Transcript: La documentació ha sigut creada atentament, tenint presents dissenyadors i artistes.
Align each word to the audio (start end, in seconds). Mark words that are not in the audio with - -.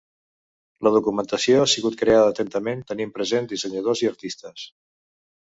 La 0.87 0.91
documentació 0.95 1.59
ha 1.63 1.67
sigut 1.73 1.97
creada 1.99 2.31
atentament, 2.33 2.81
tenint 2.93 3.13
presents 3.19 3.53
dissenyadors 3.53 4.03
i 4.07 4.11
artistes. 4.15 4.67